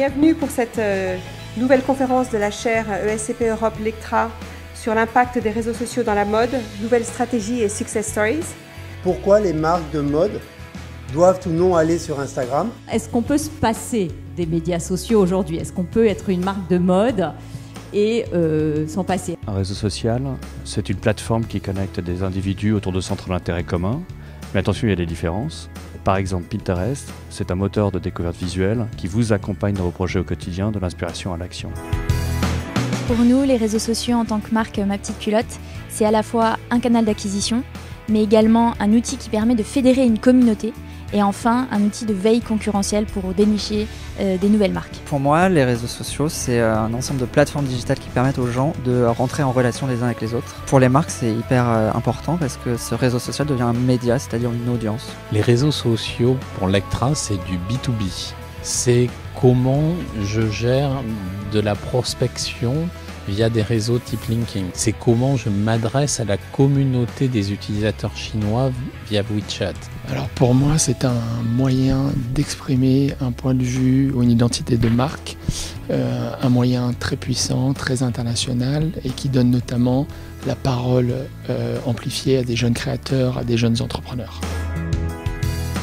[0.00, 1.18] Bienvenue pour cette euh,
[1.58, 4.30] nouvelle conférence de la chaire ESCP Europe Lectra
[4.74, 6.48] sur l'impact des réseaux sociaux dans la mode,
[6.80, 8.46] nouvelles stratégies et success stories.
[9.02, 10.40] Pourquoi les marques de mode
[11.12, 12.70] doivent ou non aller sur Instagram?
[12.90, 15.58] Est-ce qu'on peut se passer des médias sociaux aujourd'hui?
[15.58, 17.32] Est-ce qu'on peut être une marque de mode
[17.92, 19.36] et euh, s'en passer?
[19.46, 20.22] Un réseau social,
[20.64, 24.00] c'est une plateforme qui connecte des individus autour de centres d'intérêt communs.
[24.54, 25.68] Mais attention, il y a des différences.
[26.04, 30.18] Par exemple, Pinterest, c'est un moteur de découverte visuelle qui vous accompagne dans vos projets
[30.18, 31.70] au quotidien, de l'inspiration à l'action.
[33.06, 36.22] Pour nous, les réseaux sociaux en tant que marque Ma Petite Culotte, c'est à la
[36.22, 37.62] fois un canal d'acquisition,
[38.08, 40.72] mais également un outil qui permet de fédérer une communauté
[41.12, 43.86] et enfin un outil de veille concurrentielle pour dénicher
[44.20, 44.96] euh, des nouvelles marques.
[45.06, 48.50] Pour moi, les réseaux sociaux, c'est euh, un ensemble de plateformes digitales qui permettent aux
[48.50, 50.54] gens de rentrer en relation les uns avec les autres.
[50.66, 54.18] Pour les marques, c'est hyper euh, important parce que ce réseau social devient un média,
[54.18, 55.12] c'est-à-dire une audience.
[55.32, 58.32] Les réseaux sociaux, pour Lectra, c'est du B2B.
[58.62, 59.08] C'est
[59.40, 60.90] comment je gère
[61.52, 62.74] de la prospection
[63.28, 64.66] via des réseaux type LinkedIn.
[64.74, 68.70] C'est comment je m'adresse à la communauté des utilisateurs chinois
[69.08, 69.74] via WeChat.
[70.08, 71.20] Alors pour moi, c'est un
[71.54, 75.36] moyen d'exprimer un point de vue ou une identité de marque,
[75.90, 80.06] euh, un moyen très puissant, très international et qui donne notamment
[80.46, 81.14] la parole
[81.48, 84.40] euh, amplifiée à des jeunes créateurs, à des jeunes entrepreneurs.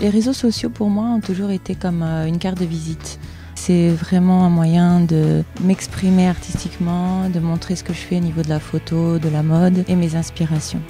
[0.00, 3.18] Les réseaux sociaux pour moi ont toujours été comme euh, une carte de visite.
[3.66, 8.42] C'est vraiment un moyen de m'exprimer artistiquement, de montrer ce que je fais au niveau
[8.42, 10.82] de la photo, de la mode et mes inspirations.